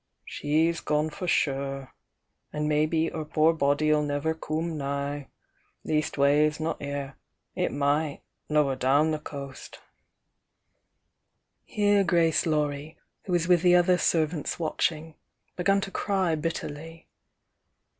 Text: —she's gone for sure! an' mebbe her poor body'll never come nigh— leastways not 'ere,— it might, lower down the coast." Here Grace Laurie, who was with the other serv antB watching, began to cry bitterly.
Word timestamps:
—she's 0.25 0.79
gone 0.79 1.11
for 1.11 1.27
sure! 1.27 1.93
an' 2.51 2.67
mebbe 2.67 3.13
her 3.13 3.23
poor 3.23 3.53
body'll 3.53 4.01
never 4.01 4.33
come 4.33 4.75
nigh— 4.75 5.27
leastways 5.85 6.59
not 6.59 6.75
'ere,— 6.81 7.19
it 7.65 7.71
might, 7.71 8.23
lower 8.49 8.75
down 8.75 9.11
the 9.11 9.19
coast." 9.19 9.79
Here 11.63 12.03
Grace 12.03 12.47
Laurie, 12.47 12.97
who 13.25 13.31
was 13.33 13.47
with 13.47 13.61
the 13.61 13.75
other 13.75 13.99
serv 13.99 14.31
antB 14.31 14.57
watching, 14.57 15.13
began 15.55 15.81
to 15.81 15.91
cry 15.91 16.33
bitterly. 16.33 17.07